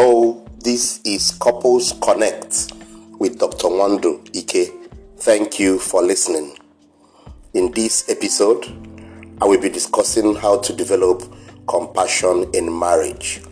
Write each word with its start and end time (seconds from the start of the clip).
Hello, 0.00 0.44
this 0.60 1.00
is 1.04 1.32
Couples 1.32 1.92
Connect 2.00 2.72
with 3.18 3.40
Dr. 3.40 3.66
Wando 3.66 4.20
Ike. 4.32 4.72
Thank 5.16 5.58
you 5.58 5.80
for 5.80 6.04
listening. 6.04 6.56
In 7.54 7.72
this 7.72 8.08
episode, 8.08 8.64
I 9.42 9.44
will 9.44 9.60
be 9.60 9.68
discussing 9.68 10.36
how 10.36 10.58
to 10.58 10.72
develop 10.72 11.24
compassion 11.66 12.48
in 12.54 12.78
marriage. 12.78 13.42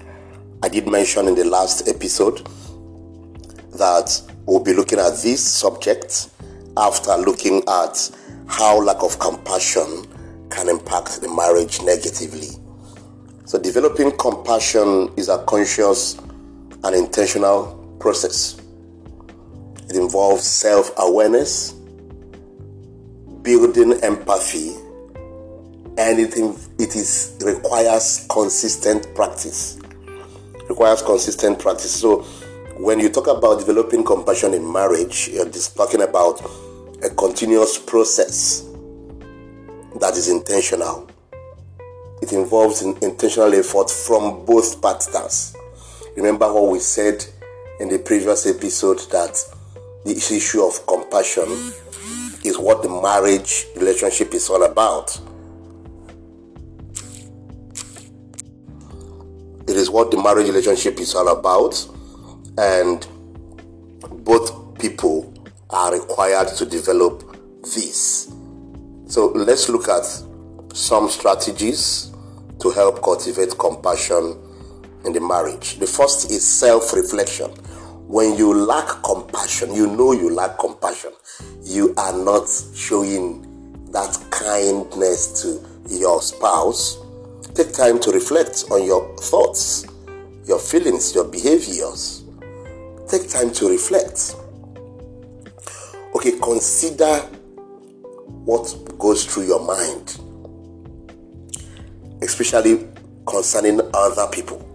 I 0.62 0.68
did 0.68 0.86
mention 0.86 1.26
in 1.26 1.34
the 1.34 1.42
last 1.42 1.88
episode 1.88 2.46
that 3.72 4.22
we'll 4.46 4.62
be 4.62 4.72
looking 4.72 5.00
at 5.00 5.16
this 5.16 5.44
subject 5.44 6.28
after 6.76 7.16
looking 7.16 7.64
at 7.68 8.08
how 8.46 8.80
lack 8.80 9.02
of 9.02 9.18
compassion 9.18 10.06
can 10.50 10.68
impact 10.68 11.20
the 11.20 11.28
marriage 11.28 11.82
negatively. 11.82 12.50
So, 13.46 13.58
developing 13.58 14.16
compassion 14.16 15.12
is 15.16 15.28
a 15.28 15.42
conscious 15.44 16.16
and 16.84 16.94
intentional 16.94 17.96
process. 18.00 18.60
It 19.88 19.96
involves 19.96 20.44
self 20.44 20.90
awareness, 20.98 21.72
building 23.42 23.94
empathy, 24.02 24.74
and 25.98 26.18
it, 26.18 26.34
it 26.78 26.96
is 26.96 27.38
requires 27.44 28.26
consistent 28.28 29.14
practice. 29.14 29.78
requires 30.68 31.02
consistent 31.02 31.58
practice. 31.58 31.94
So, 31.94 32.22
when 32.76 33.00
you 33.00 33.08
talk 33.08 33.26
about 33.26 33.58
developing 33.60 34.04
compassion 34.04 34.52
in 34.52 34.70
marriage, 34.70 35.28
you're 35.28 35.48
just 35.48 35.76
talking 35.76 36.02
about 36.02 36.42
a 37.02 37.08
continuous 37.10 37.78
process 37.78 38.62
that 40.00 40.14
is 40.16 40.28
intentional. 40.28 41.08
It 42.20 42.32
involves 42.32 42.82
an 42.82 42.96
intentional 43.02 43.54
effort 43.54 43.90
from 43.90 44.44
both 44.44 44.80
partners. 44.82 45.55
Remember 46.16 46.50
what 46.50 46.72
we 46.72 46.78
said 46.78 47.22
in 47.78 47.90
the 47.90 47.98
previous 47.98 48.46
episode 48.46 49.00
that 49.10 49.38
the 50.06 50.12
issue 50.12 50.62
of 50.62 50.86
compassion 50.86 51.44
is 52.42 52.58
what 52.58 52.82
the 52.82 52.88
marriage 52.88 53.66
relationship 53.76 54.32
is 54.32 54.48
all 54.48 54.62
about. 54.62 55.20
It 59.68 59.76
is 59.76 59.90
what 59.90 60.10
the 60.10 60.16
marriage 60.16 60.46
relationship 60.46 61.00
is 61.00 61.14
all 61.14 61.28
about, 61.28 61.86
and 62.56 63.06
both 64.24 64.78
people 64.78 65.34
are 65.68 65.92
required 65.92 66.48
to 66.48 66.64
develop 66.64 67.36
this. 67.74 68.32
So 69.06 69.32
let's 69.34 69.68
look 69.68 69.88
at 69.88 70.04
some 70.72 71.10
strategies 71.10 72.10
to 72.60 72.70
help 72.70 73.02
cultivate 73.02 73.58
compassion 73.58 74.45
in 75.06 75.12
the 75.12 75.20
marriage. 75.20 75.78
The 75.78 75.86
first 75.86 76.30
is 76.30 76.46
self 76.46 76.92
reflection. 76.92 77.50
When 78.08 78.36
you 78.36 78.52
lack 78.54 79.02
compassion, 79.02 79.74
you 79.74 79.86
know 79.86 80.12
you 80.12 80.30
lack 80.30 80.58
compassion, 80.58 81.12
you 81.62 81.94
are 81.96 82.12
not 82.12 82.48
showing 82.74 83.42
that 83.92 84.16
kindness 84.30 85.42
to 85.42 85.94
your 85.94 86.20
spouse. 86.20 86.98
Take 87.54 87.72
time 87.72 87.98
to 88.00 88.10
reflect 88.10 88.64
on 88.70 88.84
your 88.84 89.16
thoughts, 89.16 89.86
your 90.46 90.58
feelings, 90.58 91.14
your 91.14 91.24
behaviors. 91.24 92.24
Take 93.08 93.28
time 93.28 93.52
to 93.54 93.68
reflect. 93.68 94.34
Okay, 96.14 96.38
consider 96.40 97.18
what 98.44 98.74
goes 98.98 99.24
through 99.24 99.46
your 99.46 99.64
mind, 99.64 100.18
especially 102.22 102.88
concerning 103.26 103.80
other 103.94 104.26
people. 104.30 104.65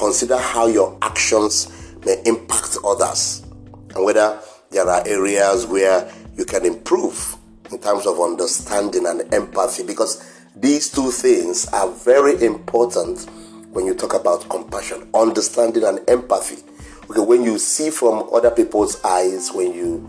Consider 0.00 0.38
how 0.38 0.66
your 0.66 0.96
actions 1.02 1.92
may 2.06 2.22
impact 2.24 2.78
others 2.82 3.42
and 3.94 4.02
whether 4.02 4.40
there 4.70 4.88
are 4.88 5.06
areas 5.06 5.66
where 5.66 6.10
you 6.36 6.46
can 6.46 6.64
improve 6.64 7.36
in 7.70 7.78
terms 7.78 8.06
of 8.06 8.18
understanding 8.18 9.04
and 9.04 9.32
empathy 9.34 9.82
because 9.84 10.40
these 10.56 10.90
two 10.90 11.10
things 11.10 11.66
are 11.74 11.90
very 11.90 12.42
important 12.42 13.28
when 13.72 13.84
you 13.84 13.92
talk 13.92 14.14
about 14.14 14.48
compassion, 14.48 15.06
understanding 15.12 15.84
and 15.84 16.00
empathy. 16.08 16.62
Okay, 17.10 17.20
when 17.20 17.42
you 17.42 17.58
see 17.58 17.90
from 17.90 18.26
other 18.32 18.50
people's 18.50 19.04
eyes, 19.04 19.52
when 19.52 19.74
you 19.74 20.08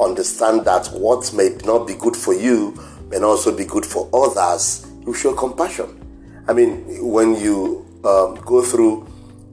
understand 0.00 0.64
that 0.64 0.88
what 0.88 1.32
may 1.32 1.50
not 1.64 1.86
be 1.86 1.94
good 1.94 2.16
for 2.16 2.34
you 2.34 2.74
may 3.08 3.18
also 3.20 3.56
be 3.56 3.64
good 3.64 3.86
for 3.86 4.10
others, 4.12 4.84
you 5.06 5.14
show 5.14 5.32
compassion. 5.32 6.42
I 6.48 6.54
mean, 6.54 6.82
when 7.06 7.36
you 7.36 7.86
um, 8.04 8.34
go 8.44 8.62
through 8.62 9.06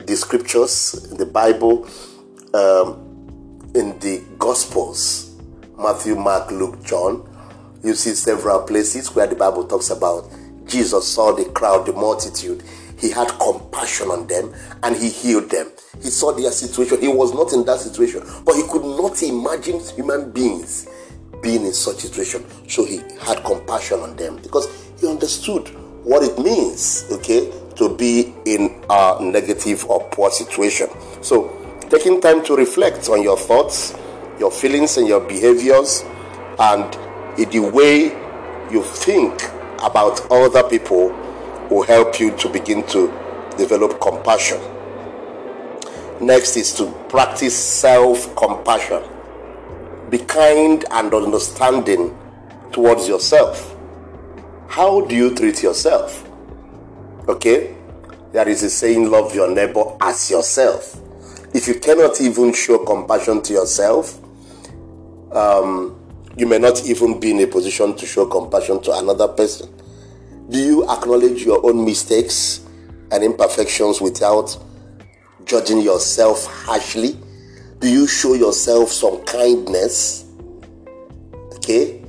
the 0.05 0.15
scriptures, 0.15 0.91
the 1.17 1.25
Bible, 1.25 1.87
um, 2.53 3.01
in 3.75 3.97
the 3.99 4.23
Gospels, 4.39 5.35
Matthew, 5.77 6.15
Mark, 6.15 6.51
Luke, 6.51 6.83
John, 6.83 7.29
you 7.83 7.93
see 7.93 8.11
several 8.11 8.63
places 8.63 9.13
where 9.13 9.27
the 9.27 9.35
Bible 9.35 9.65
talks 9.67 9.89
about 9.89 10.29
Jesus 10.67 11.07
saw 11.07 11.33
the 11.33 11.45
crowd, 11.45 11.85
the 11.85 11.93
multitude. 11.93 12.63
He 12.97 13.11
had 13.11 13.27
compassion 13.39 14.09
on 14.09 14.25
them 14.27 14.53
and 14.83 14.95
he 14.95 15.09
healed 15.09 15.49
them. 15.49 15.71
He 16.01 16.09
saw 16.09 16.31
their 16.31 16.51
situation. 16.51 17.01
He 17.01 17.07
was 17.07 17.33
not 17.33 17.53
in 17.53 17.65
that 17.65 17.79
situation, 17.79 18.23
but 18.45 18.55
he 18.55 18.63
could 18.63 18.83
not 18.83 19.21
imagine 19.21 19.79
human 19.79 20.31
beings 20.31 20.87
being 21.41 21.65
in 21.65 21.73
such 21.73 21.97
a 21.97 22.07
situation. 22.07 22.45
So 22.69 22.85
he 22.85 22.97
had 23.21 23.43
compassion 23.43 23.99
on 23.99 24.15
them 24.15 24.37
because 24.37 24.67
he 24.99 25.07
understood 25.07 25.67
what 26.03 26.23
it 26.23 26.37
means, 26.39 27.05
okay, 27.11 27.51
to 27.75 27.95
be 27.95 28.33
in 28.45 28.81
a 28.89 29.17
negative 29.21 29.85
or 29.89 30.01
poor 30.09 30.31
situation. 30.31 30.87
So 31.21 31.49
taking 31.89 32.21
time 32.21 32.43
to 32.45 32.55
reflect 32.55 33.09
on 33.09 33.21
your 33.21 33.37
thoughts, 33.37 33.95
your 34.39 34.51
feelings, 34.51 34.97
and 34.97 35.07
your 35.07 35.21
behaviors, 35.21 36.03
and 36.59 36.91
the 37.37 37.59
way 37.59 38.05
you 38.71 38.83
think 38.83 39.43
about 39.83 40.29
other 40.31 40.67
people 40.67 41.09
will 41.69 41.83
help 41.83 42.19
you 42.19 42.35
to 42.37 42.49
begin 42.49 42.85
to 42.87 43.07
develop 43.57 43.99
compassion. 43.99 44.59
Next 46.21 46.55
is 46.55 46.73
to 46.75 46.87
practice 47.09 47.55
self 47.55 48.35
compassion. 48.35 49.03
Be 50.09 50.19
kind 50.19 50.85
and 50.91 51.13
understanding 51.13 52.17
towards 52.71 53.07
yourself. 53.07 53.75
How 54.67 55.01
do 55.01 55.15
you 55.15 55.35
treat 55.35 55.61
yourself? 55.61 56.24
Okay? 57.27 57.75
There 58.31 58.47
is 58.47 58.63
a 58.63 58.69
saying, 58.69 59.09
love 59.09 59.33
your 59.33 59.49
neighbor 59.49 59.83
as 60.01 60.29
yourself. 60.29 60.99
If 61.53 61.67
you 61.67 61.75
cannot 61.79 62.19
even 62.19 62.53
show 62.53 62.79
compassion 62.79 63.41
to 63.43 63.53
yourself, 63.53 64.19
um, 65.31 65.95
you 66.37 66.45
may 66.45 66.57
not 66.59 66.85
even 66.85 67.19
be 67.19 67.31
in 67.31 67.39
a 67.39 67.47
position 67.47 67.95
to 67.95 68.05
show 68.05 68.25
compassion 68.25 68.81
to 68.83 68.91
another 68.97 69.27
person. 69.29 69.73
Do 70.49 70.59
you 70.59 70.89
acknowledge 70.89 71.43
your 71.43 71.65
own 71.65 71.85
mistakes 71.85 72.65
and 73.11 73.23
imperfections 73.23 74.01
without 74.01 74.57
judging 75.45 75.79
yourself 75.79 76.45
harshly? 76.45 77.17
Do 77.79 77.89
you 77.89 78.05
show 78.05 78.33
yourself 78.33 78.89
some 78.89 79.23
kindness? 79.23 80.25
Okay? 81.55 82.03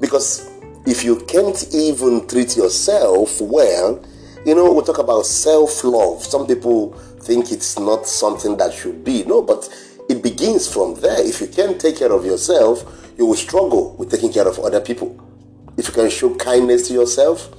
Because 0.00 0.50
if 0.86 1.04
you 1.04 1.16
can't 1.26 1.66
even 1.74 2.26
treat 2.26 2.56
yourself 2.56 3.40
well, 3.40 4.02
you 4.46 4.54
know, 4.54 4.72
we 4.72 4.82
talk 4.84 4.98
about 4.98 5.26
self 5.26 5.82
love. 5.82 6.22
Some 6.22 6.46
people 6.46 6.92
think 7.20 7.50
it's 7.50 7.80
not 7.80 8.06
something 8.06 8.56
that 8.58 8.72
should 8.72 9.04
be. 9.04 9.24
No, 9.24 9.42
but 9.42 9.68
it 10.08 10.22
begins 10.22 10.72
from 10.72 10.94
there. 11.00 11.20
If 11.26 11.40
you 11.40 11.48
can't 11.48 11.80
take 11.80 11.98
care 11.98 12.12
of 12.12 12.24
yourself, 12.24 13.10
you 13.18 13.26
will 13.26 13.34
struggle 13.34 13.96
with 13.96 14.08
taking 14.08 14.32
care 14.32 14.46
of 14.46 14.60
other 14.60 14.80
people. 14.80 15.20
If 15.76 15.88
you 15.88 15.94
can 15.94 16.08
show 16.10 16.32
kindness 16.36 16.86
to 16.88 16.94
yourself, 16.94 17.50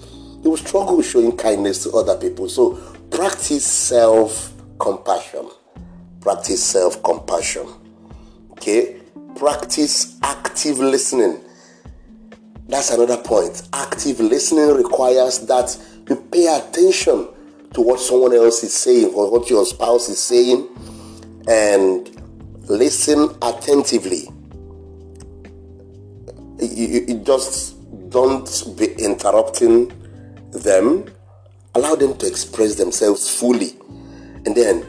you 0.41 0.51
will 0.51 0.57
struggle 0.57 0.95
with 0.95 1.07
showing 1.07 1.35
kindness 1.35 1.83
to 1.83 1.91
other 1.91 2.15
people. 2.17 2.47
So 2.47 2.75
practice 3.11 3.65
self 3.65 4.53
compassion. 4.79 5.49
Practice 6.21 6.63
self 6.63 7.03
compassion. 7.03 7.67
Okay? 8.51 9.01
Practice 9.35 10.17
active 10.23 10.79
listening. 10.79 11.41
That's 12.69 12.91
another 12.91 13.17
point. 13.17 13.63
Active 13.73 14.21
listening 14.21 14.73
requires 14.73 15.39
that 15.47 15.77
you 16.09 16.15
pay 16.31 16.47
attention 16.47 17.27
to 17.73 17.81
what 17.81 17.99
someone 17.99 18.33
else 18.33 18.63
is 18.63 18.73
saying 18.73 19.13
or 19.13 19.31
what 19.31 19.49
your 19.49 19.65
spouse 19.65 20.09
is 20.09 20.19
saying 20.19 20.67
and 21.47 22.09
listen 22.69 23.35
attentively. 23.41 24.29
You, 26.59 27.05
you 27.07 27.21
just 27.23 27.75
don't 28.09 28.77
be 28.77 28.93
interrupting 28.93 29.91
them. 30.51 31.05
Allow 31.75 31.95
them 31.95 32.17
to 32.17 32.27
express 32.27 32.75
themselves 32.75 33.29
fully 33.29 33.75
and 34.45 34.55
then 34.55 34.85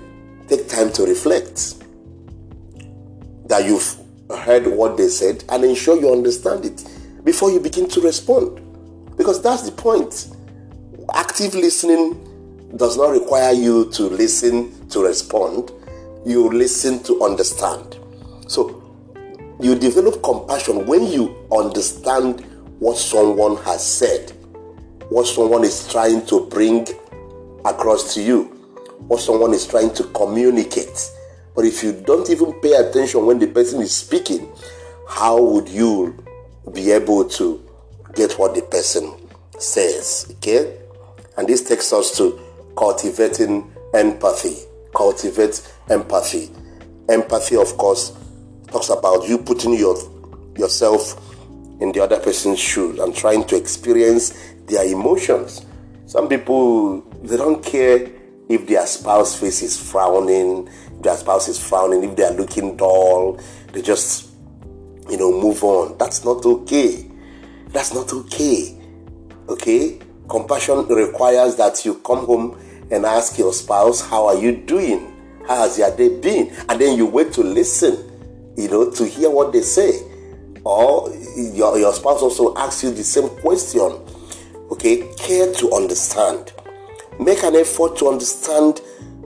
take 0.49 0.69
time 0.69 0.93
to 0.93 1.05
reflect 1.05 1.75
that 3.49 3.65
you've 3.65 3.99
heard 4.39 4.67
what 4.67 4.97
they 4.97 5.09
said 5.09 5.45
and 5.49 5.65
ensure 5.65 5.99
you 5.99 6.13
understand 6.13 6.65
it 6.65 6.85
before 7.25 7.51
you 7.51 7.61
begin 7.61 7.89
to 7.89 8.01
respond. 8.01 8.61
Because 9.17 9.43
that's 9.43 9.63
the 9.63 9.73
point. 9.73 10.29
Active 11.15 11.55
listening 11.55 12.75
does 12.77 12.99
not 12.99 13.11
require 13.11 13.53
you 13.53 13.91
to 13.93 14.05
listen 14.05 14.89
to 14.91 15.01
respond, 15.03 15.73
you 16.27 16.51
listen 16.51 17.03
to 17.05 17.23
understand. 17.25 17.99
So 18.47 18.83
you 19.59 19.75
develop 19.75 20.23
compassion 20.23 20.87
when 20.87 21.07
you 21.07 21.35
understand 21.51 22.45
what 22.79 22.99
someone 22.99 23.57
has 23.65 23.85
said, 23.85 24.33
what 25.09 25.27
someone 25.27 25.65
is 25.65 25.91
trying 25.91 26.27
to 26.27 26.47
bring 26.47 26.87
across 27.65 28.13
to 28.15 28.23
you, 28.23 28.45
what 29.09 29.21
someone 29.21 29.55
is 29.55 29.67
trying 29.67 29.95
to 29.95 30.05
communicate. 30.09 31.11
But 31.57 31.65
if 31.65 31.83
you 31.83 31.93
don't 31.93 32.29
even 32.29 32.53
pay 32.61 32.75
attention 32.75 33.25
when 33.25 33.39
the 33.39 33.47
person 33.47 33.81
is 33.81 33.97
speaking, 33.97 34.53
how 35.09 35.43
would 35.43 35.71
you 35.71 36.23
be 36.73 36.91
able 36.91 37.25
to 37.31 37.67
get 38.15 38.33
what 38.39 38.55
the 38.55 38.63
person 38.63 39.15
says? 39.59 40.31
Okay? 40.37 40.83
And 41.39 41.49
this 41.49 41.63
takes 41.63 41.93
us 41.93 42.17
to 42.19 42.39
cultivating 42.77 43.73
empathy. 43.95 44.57
Cultivate 44.95 45.63
empathy. 45.89 46.51
Empathy, 47.09 47.57
of 47.57 47.77
course, 47.79 48.13
talks 48.67 48.91
about 48.91 49.29
you 49.29 49.39
putting 49.39 49.75
your 49.75 49.97
yourself 50.57 51.25
in 51.81 51.93
the 51.93 52.01
other 52.01 52.19
person's 52.19 52.59
shoes 52.59 52.99
and 52.99 53.15
trying 53.15 53.45
to 53.45 53.57
experience 53.57 54.37
their 54.67 54.85
emotions. 54.85 55.65
Some 56.07 56.29
people 56.29 57.03
they 57.23 57.37
don't 57.37 57.65
care 57.65 58.11
if 58.49 58.67
their 58.67 58.85
spouse 58.87 59.39
face 59.39 59.63
is 59.63 59.81
frowning, 59.81 60.69
if 60.97 61.03
their 61.03 61.17
spouse 61.17 61.47
is 61.47 61.59
frowning, 61.65 62.03
if 62.03 62.17
they 62.17 62.25
are 62.25 62.33
looking 62.33 62.77
dull, 62.77 63.39
they 63.73 63.81
just 63.81 64.33
you 65.09 65.17
know 65.17 65.31
move 65.31 65.63
on. 65.63 65.97
That's 65.99 66.25
not 66.25 66.45
okay. 66.45 67.09
That's 67.69 67.95
not 67.95 68.13
okay. 68.13 68.77
Okay? 69.49 70.01
Compassion 70.29 70.87
requires 70.89 71.57
that 71.57 71.85
you 71.85 71.95
come 71.97 72.27
home 72.27 72.61
and 72.91 73.05
ask 73.05 73.39
your 73.39 73.53
spouse, 73.53 74.01
How 74.01 74.27
are 74.27 74.37
you 74.37 74.57
doing? 74.57 75.15
How 75.47 75.63
has 75.63 75.79
your 75.79 75.95
day 75.97 76.21
been? 76.21 76.55
And 76.69 76.81
then 76.81 76.97
you 76.97 77.07
wait 77.07 77.33
to 77.35 77.43
listen 77.43 78.09
you 78.59 78.69
know, 78.69 78.91
to 78.91 79.07
hear 79.07 79.31
what 79.31 79.53
they 79.53 79.63
say. 79.63 80.03
Or 80.65 81.15
your, 81.37 81.79
your 81.79 81.95
spouse 81.95 82.21
also 82.21 82.55
asks 82.57 82.83
you 82.83 82.91
the 82.91 83.05
same 83.05 83.29
question. 83.41 84.05
Okay, 84.73 85.09
care 85.17 85.53
to 85.55 85.73
understand. 85.73 86.53
Make 87.21 87.45
an 87.45 87.55
effort 87.55 87.97
to 87.99 88.09
understand 88.09 88.81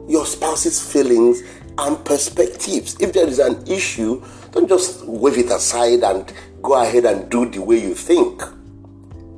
your 0.07 0.27
spouse's 0.27 0.81
feelings 0.81 1.43
and 1.79 2.05
perspectives. 2.05 3.01
If 3.01 3.15
there 3.15 3.27
is 3.27 3.39
an 3.39 3.67
issue, 3.67 4.23
don't 4.51 4.69
just 4.69 5.05
wave 5.07 5.39
it 5.39 5.51
aside 5.51 6.05
and 6.05 6.31
go 6.61 6.81
ahead 6.81 7.07
and 7.07 7.31
do 7.31 7.49
the 7.49 7.63
way 7.63 7.81
you 7.81 7.95
think. 7.95 8.43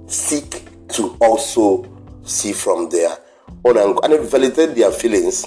Seek 0.06 0.66
to 0.94 1.16
also 1.20 1.88
see 2.24 2.52
from 2.52 2.88
their 2.88 3.16
own 3.64 3.78
angle 3.78 4.02
and 4.02 4.28
validate 4.28 4.74
their 4.74 4.90
feelings 4.90 5.46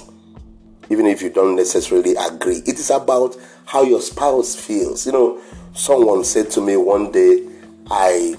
even 0.90 1.06
if 1.06 1.22
you 1.22 1.30
don't 1.30 1.56
necessarily 1.56 2.14
agree. 2.16 2.62
It 2.66 2.78
is 2.78 2.90
about 2.90 3.36
how 3.66 3.82
your 3.82 4.00
spouse 4.00 4.54
feels. 4.56 5.06
You 5.06 5.12
know, 5.12 5.40
someone 5.74 6.24
said 6.24 6.50
to 6.52 6.60
me 6.60 6.76
one 6.76 7.12
day, 7.12 7.46
I 7.90 8.36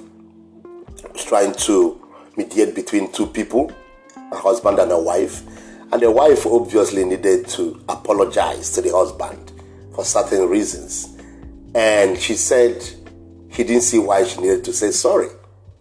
was 1.14 1.24
trying 1.24 1.54
to 1.54 2.00
mediate 2.36 2.76
between 2.76 3.12
two 3.12 3.28
people, 3.28 3.72
a 4.32 4.36
husband 4.36 4.80
and 4.80 4.92
a 4.92 5.00
wife, 5.00 5.44
and 5.92 6.02
the 6.02 6.12
wife 6.12 6.46
obviously 6.46 7.04
needed 7.04 7.48
to 7.50 7.84
apologize 7.90 8.72
to 8.72 8.82
the 8.82 8.92
husband 8.92 9.52
for 9.94 10.04
certain 10.04 10.48
reasons. 10.48 11.18
And 11.76 12.18
she 12.18 12.36
said 12.36 12.84
she 13.52 13.64
didn't 13.64 13.82
see 13.82 14.00
why 14.00 14.24
she 14.24 14.42
needed 14.42 14.64
to 14.66 14.74
say 14.74 14.92
sorry. 14.92 15.30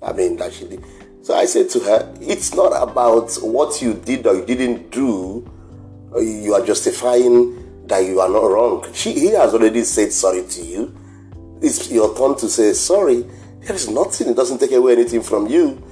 I 0.02 0.12
mean, 0.12 0.36
that 0.36 0.52
she 0.52 0.66
did. 0.66 0.84
So 1.28 1.34
I 1.34 1.44
said 1.44 1.68
to 1.72 1.80
her, 1.80 2.14
it's 2.22 2.54
not 2.54 2.72
about 2.82 3.34
what 3.42 3.82
you 3.82 3.92
did 3.92 4.26
or 4.26 4.34
you 4.36 4.46
didn't 4.46 4.90
do 4.90 5.46
you 6.18 6.54
are 6.54 6.64
justifying 6.64 7.86
that 7.86 7.98
you 8.06 8.18
are 8.20 8.30
not 8.30 8.44
wrong. 8.44 8.86
She, 8.94 9.12
he 9.12 9.26
has 9.32 9.52
already 9.52 9.84
said 9.84 10.10
sorry 10.10 10.44
to 10.44 10.64
you. 10.64 10.96
It's 11.60 11.90
your 11.90 12.16
turn 12.16 12.34
to 12.36 12.48
say 12.48 12.72
sorry. 12.72 13.26
There 13.60 13.76
is 13.76 13.90
nothing, 13.90 14.28
it 14.28 14.36
doesn't 14.36 14.56
take 14.56 14.72
away 14.72 14.92
anything 14.92 15.20
from 15.20 15.48
you. 15.48 15.82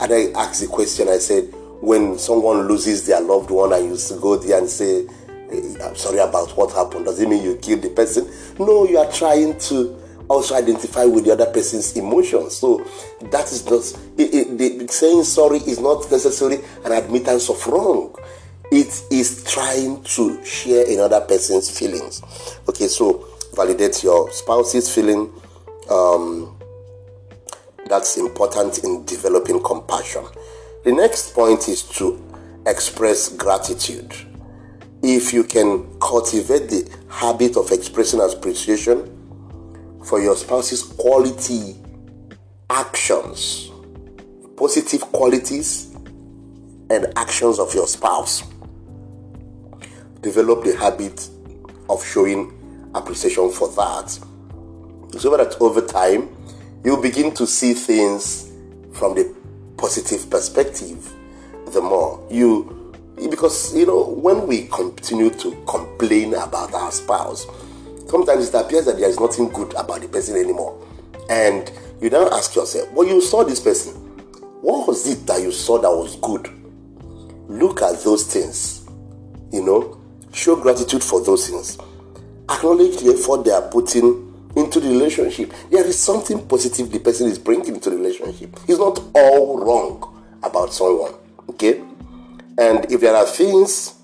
And 0.00 0.12
I 0.12 0.30
asked 0.40 0.60
the 0.60 0.68
question, 0.68 1.08
I 1.08 1.18
said, 1.18 1.52
when 1.80 2.16
someone 2.16 2.68
loses 2.68 3.04
their 3.04 3.20
loved 3.20 3.50
one 3.50 3.72
and 3.72 3.84
you 3.86 4.20
go 4.20 4.36
there 4.36 4.58
and 4.58 4.70
say, 4.70 5.08
I'm 5.82 5.96
sorry 5.96 6.18
about 6.18 6.56
what 6.56 6.70
happened, 6.70 7.06
does 7.06 7.18
it 7.18 7.28
mean 7.28 7.42
you 7.42 7.56
killed 7.56 7.82
the 7.82 7.90
person? 7.90 8.30
No, 8.60 8.86
you 8.86 8.98
are 8.98 9.10
trying 9.10 9.58
to 9.58 10.05
also 10.28 10.54
identify 10.54 11.04
with 11.04 11.24
the 11.24 11.32
other 11.32 11.46
person's 11.46 11.96
emotions. 11.96 12.56
So 12.56 12.78
that 13.30 13.50
is 13.52 13.64
not, 13.66 13.82
it, 14.18 14.34
it, 14.34 14.58
the, 14.58 14.92
saying 14.92 15.24
sorry 15.24 15.58
is 15.58 15.80
not 15.80 16.10
necessarily 16.10 16.60
an 16.84 16.92
admittance 16.92 17.48
of 17.48 17.66
wrong 17.66 18.14
it 18.70 19.04
is 19.10 19.44
trying 19.44 20.02
to 20.02 20.44
share 20.44 20.90
another 20.90 21.20
person's 21.20 21.70
feelings. 21.70 22.22
Okay, 22.68 22.88
so 22.88 23.26
validate 23.54 24.02
your 24.02 24.30
spouse's 24.32 24.92
feeling. 24.92 25.32
Um, 25.88 26.58
that's 27.88 28.16
important 28.16 28.82
in 28.82 29.04
developing 29.04 29.62
compassion. 29.62 30.24
The 30.84 30.92
next 30.92 31.34
point 31.34 31.68
is 31.68 31.82
to 31.98 32.20
express 32.66 33.28
gratitude. 33.28 34.12
If 35.02 35.32
you 35.32 35.44
can 35.44 35.98
cultivate 36.00 36.68
the 36.68 36.90
habit 37.08 37.56
of 37.56 37.70
expressing 37.70 38.20
appreciation 38.20 39.12
for 40.06 40.20
your 40.20 40.36
spouse's 40.36 40.82
quality 40.82 41.76
actions, 42.70 43.70
positive 44.56 45.00
qualities, 45.00 45.94
and 46.90 47.06
actions 47.16 47.58
of 47.58 47.74
your 47.74 47.86
spouse 47.86 48.44
develop 50.20 50.64
the 50.64 50.76
habit 50.76 51.28
of 51.88 52.04
showing 52.04 52.52
appreciation 52.94 53.50
for 53.50 53.68
that. 53.72 54.10
So 55.18 55.36
that 55.36 55.56
over 55.60 55.80
time, 55.80 56.28
you 56.84 56.96
begin 56.96 57.34
to 57.34 57.46
see 57.46 57.74
things 57.74 58.52
from 58.92 59.14
the 59.14 59.34
positive 59.76 60.30
perspective 60.30 61.12
the 61.72 61.80
more 61.80 62.24
you 62.30 62.94
because 63.30 63.74
you 63.74 63.84
know 63.84 64.04
when 64.08 64.46
we 64.46 64.68
continue 64.68 65.30
to 65.30 65.50
complain 65.66 66.32
about 66.34 66.72
our 66.72 66.90
spouse 66.92 67.46
sometimes 68.06 68.48
it 68.48 68.54
appears 68.54 68.84
that 68.86 68.98
there 68.98 69.08
is 69.08 69.20
nothing 69.20 69.48
good 69.50 69.72
about 69.74 70.00
the 70.00 70.08
person 70.08 70.36
anymore 70.36 70.80
and 71.30 71.70
you 72.00 72.10
now 72.10 72.28
ask 72.30 72.54
yourself 72.54 72.90
well 72.92 73.06
you 73.06 73.20
saw 73.20 73.44
this 73.44 73.60
person 73.60 73.92
what 74.62 74.86
was 74.86 75.06
it 75.06 75.26
that 75.26 75.40
you 75.40 75.52
saw 75.52 75.78
that 75.78 75.90
was 75.90 76.16
good 76.16 76.50
look 77.48 77.82
at 77.82 78.02
those 78.02 78.24
things 78.24 78.88
you 79.52 79.62
know 79.62 79.96
Show 80.36 80.54
gratitude 80.54 81.02
for 81.02 81.24
those 81.24 81.48
things. 81.48 81.78
Acknowledge 82.50 82.98
the 82.98 83.14
effort 83.14 83.44
they 83.44 83.52
are 83.52 83.62
putting 83.70 84.50
into 84.54 84.80
the 84.80 84.88
relationship. 84.88 85.50
There 85.70 85.84
is 85.86 85.98
something 85.98 86.46
positive 86.46 86.92
the 86.92 86.98
person 86.98 87.28
is 87.28 87.38
bringing 87.38 87.80
to 87.80 87.88
the 87.88 87.96
relationship. 87.96 88.54
It's 88.68 88.78
not 88.78 89.02
all 89.14 89.58
wrong 89.64 90.22
about 90.42 90.74
someone. 90.74 91.14
Okay? 91.48 91.82
And 92.58 92.84
if 92.92 93.00
there 93.00 93.16
are 93.16 93.24
things 93.24 93.94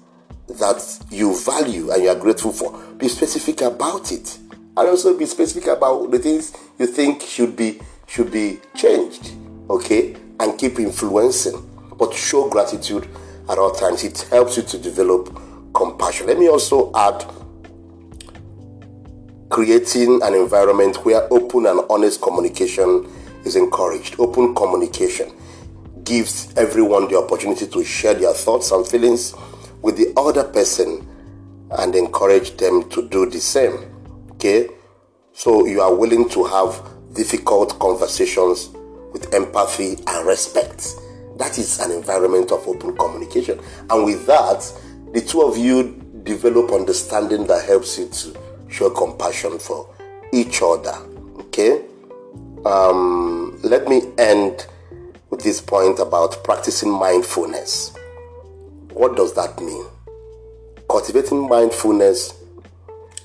that 0.48 1.04
you 1.10 1.38
value 1.38 1.90
and 1.90 2.02
you 2.02 2.08
are 2.08 2.18
grateful 2.18 2.50
for, 2.50 2.82
be 3.02 3.08
specific 3.08 3.60
about 3.62 4.12
it. 4.12 4.38
And 4.76 4.88
also 4.88 5.18
be 5.18 5.26
specific 5.26 5.68
about 5.68 6.10
the 6.12 6.18
things 6.20 6.56
you 6.78 6.86
think 6.86 7.20
should 7.22 7.56
be 7.56 7.80
should 8.06 8.30
be 8.30 8.60
changed. 8.76 9.32
Okay? 9.68 10.16
And 10.38 10.56
keep 10.58 10.78
influencing. 10.78 11.68
But 11.98 12.14
show 12.14 12.48
gratitude 12.48 13.08
at 13.50 13.58
all 13.58 13.72
times. 13.72 14.04
It 14.04 14.20
helps 14.30 14.56
you 14.56 14.62
to 14.62 14.78
develop 14.78 15.36
compassion. 15.74 16.28
Let 16.28 16.38
me 16.38 16.48
also 16.48 16.92
add 16.94 17.26
creating 19.50 20.20
an 20.22 20.34
environment 20.34 21.04
where 21.04 21.30
open 21.32 21.66
and 21.66 21.80
honest 21.90 22.22
communication 22.22 23.06
is 23.44 23.56
encouraged. 23.56 24.14
Open 24.18 24.54
communication 24.54 25.32
gives 26.04 26.54
everyone 26.56 27.08
the 27.08 27.18
opportunity 27.18 27.66
to 27.66 27.84
share 27.84 28.14
their 28.14 28.32
thoughts 28.32 28.70
and 28.70 28.86
feelings 28.86 29.34
with 29.82 29.96
the 29.96 30.12
other 30.16 30.44
person 30.44 31.06
and 31.78 31.94
encourage 31.94 32.56
them 32.56 32.88
to 32.90 33.08
do 33.08 33.28
the 33.28 33.40
same. 33.40 33.76
Okay? 34.32 34.68
So 35.32 35.66
you 35.66 35.80
are 35.80 35.94
willing 35.94 36.28
to 36.30 36.44
have 36.44 36.82
difficult 37.14 37.78
conversations 37.78 38.70
with 39.12 39.32
empathy 39.34 39.96
and 40.06 40.26
respect. 40.26 40.94
That 41.38 41.58
is 41.58 41.80
an 41.80 41.90
environment 41.90 42.52
of 42.52 42.66
open 42.66 42.96
communication. 42.96 43.60
And 43.90 44.04
with 44.04 44.26
that, 44.26 44.60
the 45.12 45.20
two 45.20 45.42
of 45.42 45.56
you 45.56 45.98
develop 46.22 46.72
understanding 46.72 47.46
that 47.46 47.64
helps 47.64 47.98
you 47.98 48.08
to 48.08 48.38
show 48.68 48.90
compassion 48.90 49.58
for 49.58 49.94
each 50.32 50.60
other. 50.62 50.94
Okay? 51.40 51.84
Um, 52.64 53.58
let 53.62 53.88
me 53.88 54.02
end 54.18 54.66
with 55.30 55.42
this 55.42 55.60
point 55.60 55.98
about 55.98 56.44
practicing 56.44 56.90
mindfulness. 56.90 57.94
What 58.92 59.16
does 59.16 59.34
that 59.34 59.60
mean? 59.60 59.86
Cultivating 60.92 61.48
mindfulness 61.48 62.34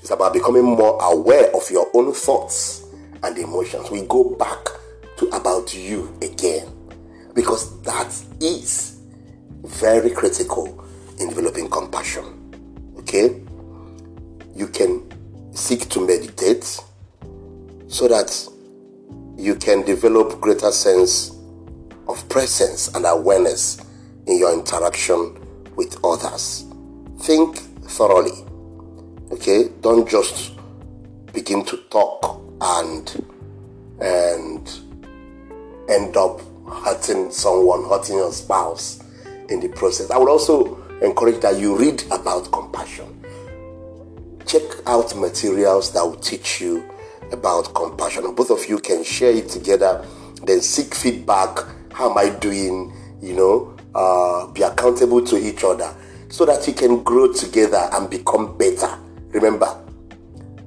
is 0.02 0.10
about 0.10 0.32
becoming 0.32 0.64
more 0.64 0.98
aware 1.02 1.54
of 1.54 1.70
your 1.70 1.86
own 1.92 2.14
thoughts 2.14 2.86
and 3.22 3.36
emotions. 3.36 3.90
We 3.90 4.06
go 4.06 4.24
back 4.36 4.68
to 5.18 5.26
about 5.36 5.74
you 5.74 6.16
again 6.22 6.66
because 7.34 7.78
that 7.82 8.10
is 8.40 9.02
very 9.66 10.08
critical 10.08 10.82
in 11.20 11.28
developing 11.28 11.68
compassion. 11.68 12.94
Okay? 13.00 13.42
You 14.56 14.68
can 14.68 15.52
seek 15.54 15.90
to 15.90 16.00
meditate 16.00 16.64
so 17.86 18.08
that 18.08 18.48
you 19.36 19.56
can 19.56 19.82
develop 19.82 20.40
greater 20.40 20.72
sense 20.72 21.36
of 22.08 22.26
presence 22.30 22.88
and 22.94 23.04
awareness 23.04 23.76
in 24.26 24.38
your 24.38 24.54
interaction 24.54 25.38
with 25.76 26.02
others. 26.02 26.64
Think 27.20 27.56
thoroughly. 27.88 28.44
Okay? 29.32 29.70
Don't 29.80 30.08
just 30.08 30.52
begin 31.32 31.64
to 31.66 31.76
talk 31.90 32.40
and 32.60 33.24
and 34.00 34.70
end 35.88 36.16
up 36.16 36.40
hurting 36.84 37.30
someone, 37.30 37.84
hurting 37.88 38.16
your 38.16 38.32
spouse 38.32 39.02
in 39.48 39.60
the 39.60 39.68
process. 39.68 40.10
I 40.10 40.18
would 40.18 40.28
also 40.28 40.76
encourage 41.00 41.40
that 41.40 41.58
you 41.58 41.76
read 41.76 42.02
about 42.10 42.50
compassion. 42.52 43.24
Check 44.46 44.62
out 44.86 45.16
materials 45.16 45.92
that 45.92 46.04
will 46.04 46.16
teach 46.16 46.60
you 46.60 46.88
about 47.32 47.74
compassion. 47.74 48.34
Both 48.34 48.50
of 48.50 48.66
you 48.68 48.78
can 48.78 49.02
share 49.04 49.32
it 49.32 49.48
together, 49.48 50.06
then 50.44 50.60
seek 50.60 50.94
feedback. 50.94 51.58
How 51.92 52.10
am 52.10 52.18
I 52.18 52.30
doing? 52.30 52.94
You 53.20 53.34
know, 53.34 53.76
uh, 53.94 54.46
be 54.52 54.62
accountable 54.62 55.24
to 55.24 55.36
each 55.36 55.64
other 55.64 55.92
so 56.28 56.44
that 56.44 56.66
you 56.66 56.74
can 56.74 57.02
grow 57.02 57.32
together 57.32 57.88
and 57.92 58.10
become 58.10 58.56
better. 58.56 58.98
Remember, 59.28 59.78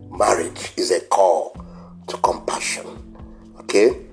marriage 0.10 0.74
is 0.78 0.92
a 0.92 1.02
call 1.02 1.56
to 2.08 2.18
compassion. 2.18 2.86
Okay? 3.60 4.06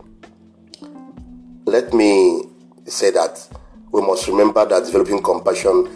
Let 1.64 1.92
me 1.92 2.44
say 2.86 3.10
that 3.10 3.46
we 3.90 4.00
must 4.02 4.28
remember 4.28 4.64
that 4.66 4.84
developing 4.84 5.22
compassion 5.22 5.88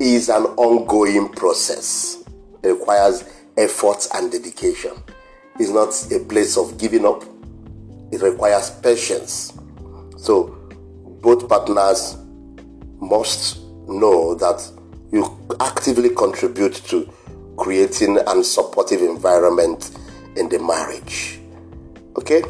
is 0.00 0.28
an 0.28 0.44
ongoing 0.56 1.28
process. 1.30 2.24
It 2.62 2.68
requires 2.68 3.24
effort 3.56 4.06
and 4.14 4.30
dedication. 4.30 4.92
It's 5.58 5.70
not 5.70 5.92
a 6.12 6.24
place 6.24 6.56
of 6.56 6.78
giving 6.78 7.04
up. 7.04 7.24
It 8.12 8.22
requires 8.22 8.70
patience. 8.70 9.52
So 10.16 10.54
both 11.20 11.48
partners 11.48 12.16
must 13.00 13.58
know 13.88 14.34
that 14.36 14.70
you 15.12 15.38
actively 15.60 16.10
contribute 16.10 16.74
to 16.74 17.12
creating 17.56 18.18
an 18.26 18.44
supportive 18.44 19.02
environment 19.02 19.96
in 20.36 20.48
the 20.48 20.58
marriage. 20.58 21.40
Okay? 22.16 22.42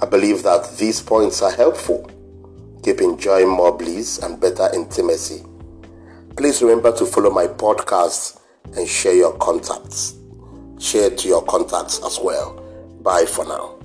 I 0.00 0.06
believe 0.06 0.42
that 0.42 0.76
these 0.76 1.00
points 1.00 1.42
are 1.42 1.52
helpful. 1.52 2.10
Keep 2.82 3.00
enjoying 3.00 3.48
more 3.48 3.76
bliss 3.76 4.18
and 4.18 4.40
better 4.40 4.68
intimacy. 4.74 5.42
Please 6.36 6.60
remember 6.62 6.94
to 6.96 7.06
follow 7.06 7.30
my 7.30 7.46
podcast 7.46 8.40
and 8.76 8.86
share 8.86 9.14
your 9.14 9.32
contacts. 9.38 10.14
Share 10.78 11.10
to 11.10 11.28
your 11.28 11.42
contacts 11.44 12.00
as 12.04 12.18
well. 12.22 12.62
Bye 13.02 13.24
for 13.24 13.46
now. 13.46 13.75